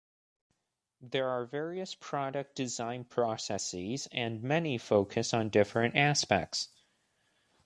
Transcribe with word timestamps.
There 1.03 1.29
are 1.29 1.45
various 1.45 1.93
product 1.93 2.55
design 2.55 3.03
processes 3.03 4.07
and 4.11 4.41
many 4.41 4.79
focus 4.79 5.31
on 5.31 5.49
different 5.49 5.95
aspects. 5.95 6.69